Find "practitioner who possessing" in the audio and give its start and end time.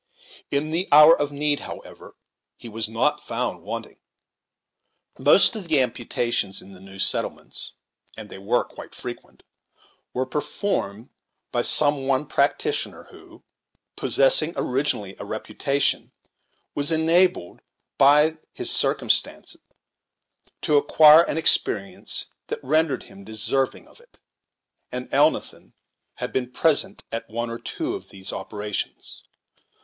12.25-14.53